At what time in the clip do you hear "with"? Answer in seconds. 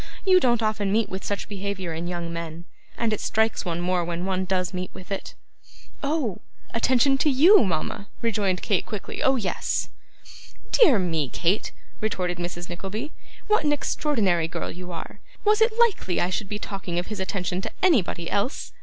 1.09-1.23, 4.95-5.11